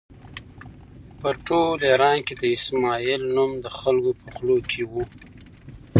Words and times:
په 1.19 1.29
ټول 1.45 1.77
ایران 1.89 2.17
کې 2.27 2.33
د 2.41 2.43
اسماعیل 2.55 3.21
نوم 3.35 3.51
د 3.63 3.67
خلکو 3.79 4.11
په 4.19 4.27
خولو 4.35 4.57
کې 4.71 4.83
و. 4.91 4.93